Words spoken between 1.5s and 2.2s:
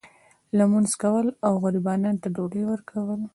غریبانو